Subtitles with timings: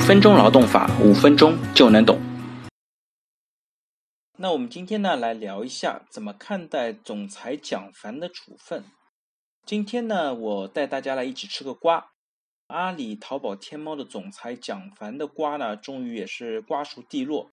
[0.00, 2.18] 分钟劳动法，五分钟就能懂。
[4.38, 8.84] 那我们今天呢，来聊一下怎么看待总裁蒋凡的处分。
[9.66, 12.12] 今天呢，我带大家来一起吃个瓜。
[12.68, 17.50] 阿里、淘宝、天猫的总裁蒋凡的瓜呢，终于也是瓜熟蒂落。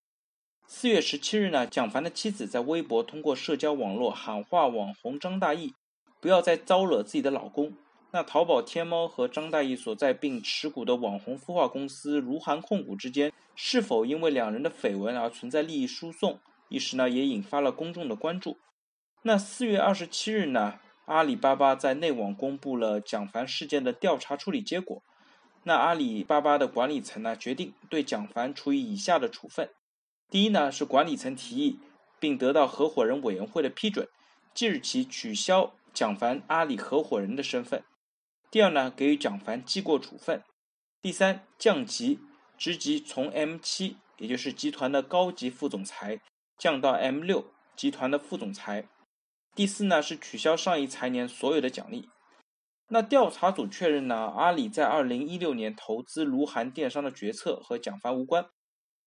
[0.65, 5.73] 四月十七日呢，蒋凡的妻子在微博通过社交网络喊话网红张大奕，
[6.21, 7.73] 不要再招惹自己的老公。
[8.11, 16.39] 那淘宝、天猫和张大奕所在并持股的网红孵化公司如涵控股之间，是否因为两人的绯闻而存在利益输送，
[16.69, 18.57] 一时呢也引发了公众的关注。
[19.23, 25.03] 那四月二十七日呢，阿里巴巴在内网公布了蒋凡事件的调查处理结果。
[25.63, 29.69] 那阿里巴巴的管理层呢，决定对蒋凡处以以下的处分：
[30.29, 31.79] 第一呢，是管理层提议
[32.21, 34.07] 并得到合伙人委员会的批准，
[34.53, 37.83] 即日起取消蒋凡阿里合伙人的身份。
[38.49, 40.39] 第二呢，给予蒋凡记过处分；
[41.01, 42.19] 第三，降级，
[42.57, 46.21] 职级从 M 七，也就是集团的高级副总裁，
[46.57, 48.83] 降到 M 六，集团的副总裁；
[49.53, 52.09] 第四呢，是取消上一财年所有的奖励。
[52.87, 58.47] 那调查组确认呢，阿里在二零一六年投资卢涵电商的决策和蒋凡无关，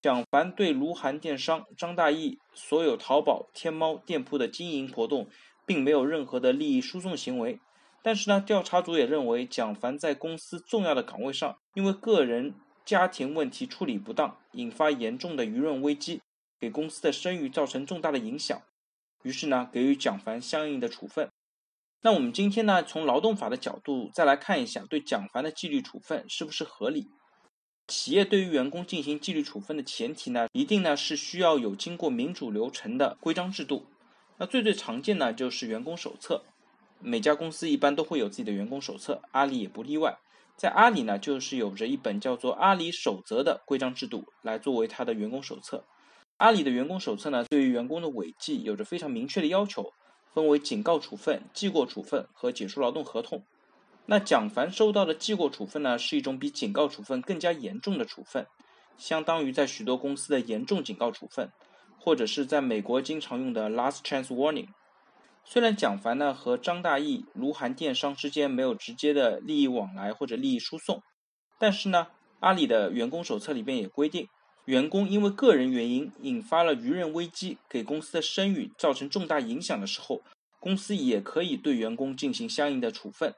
[0.02, 5.30] 蒋凡对卢涵电商、张大奕所有淘宝、天猫店铺的经营活动，
[5.64, 7.58] 并没有任何的利益输送行为。
[8.02, 16.22] 但是呢，调查组也认为，蒋凡在公司重要的岗位上，因为个人家庭问题处理不当，引发严重的舆论危机，
[16.58, 18.60] 给公司的声誉造成重大的影响。
[19.22, 21.28] 于是呢，给予蒋凡相应的处分。
[22.02, 27.08] 那我们今天呢，从劳动法的角度再来看一下，对蒋凡的纪律处分是不是合理？
[27.86, 33.84] 企业对于员工进行纪律处分的前提呢，一定呢是需要有经过民主流程的规章制度。
[34.38, 36.44] 那最最常见呢，就是员工手册。
[37.02, 40.18] 每家公司一般都会有自己的员工手册，阿里也不例外。
[40.56, 45.84] 在阿里呢，就是有着一本叫做《阿里守则》的规章制度来作为它的员工手册。
[46.36, 49.92] 阿里的员工手册呢，对于员工的违纪有着非常明确的要求，
[50.34, 53.42] 分为警告处分、记过处分和解除劳动合同。
[54.06, 58.46] 那蒋凡收到的记过处分呢，是一种比警告处分更加严重的处分，
[58.98, 61.50] 相当于在许多公司的严重警告处分，
[61.98, 64.68] 或者是在美国经常用的 last chance warning。
[65.52, 71.02] 虽然蒋凡呢和张大奕、卢涵电商之间没有直接的利益往来或者利益输送，
[71.58, 72.06] 但是呢，
[72.38, 74.28] 阿里的员工手册里边也规定，
[74.66, 80.22] 员工因为个人原因引发了舆论危机，给公司的声誉造成重大影响的时候，
[80.60, 83.34] 公司也可以对员工进行相应的处分。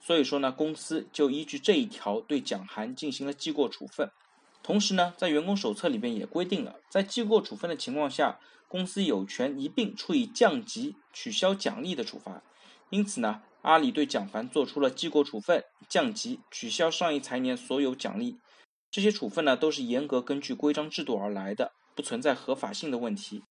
[0.00, 4.10] 所以说呢，公司就依据这一条对蒋涵进行了记过处分。
[4.62, 8.38] 同时呢，在员工手册里边也规定了，在记过处分的情况下。
[8.68, 12.44] 公司有权一并处以降级、取消奖励的处罚，
[12.90, 18.38] 因此呢，阿里对蒋凡做出了记过处分、降级、取消上一财年所有奖励。
[18.88, 23.42] 这些处分呢，都是严格根据规章制度而来的，不存在合法性的问题。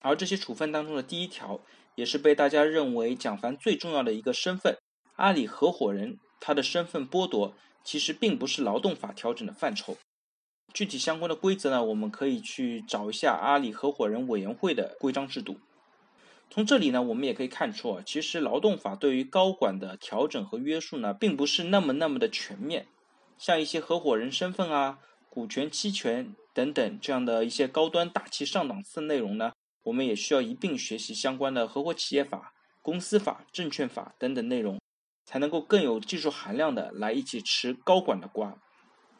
[0.00, 1.62] 而这些处分当中的第一条，
[1.94, 4.76] 也是被大家认为蒋凡最重要的一个身份——
[5.16, 9.96] 阿里合伙人，他的身份剥夺，其实并不是劳动法调整的范畴。
[10.72, 15.58] 具体相关的规则呢，我们可以去找一下阿里合伙人委员会的规章制度。
[16.48, 22.86] 从这里呢，我们也可以看出啊，其实劳动法对于高管的调整和约束呢，并不是那么那么的全面。
[23.38, 24.98] 像一些合伙人身份啊、
[25.28, 29.52] 股权期权等等这样的一些高端大气上档次的内容呢，
[29.84, 34.80] 我们也需要一并学习相关的合伙企业法、公司法、证券法等等内容，
[35.24, 38.60] 才能够更有技术含量的来一起吃高管的瓜。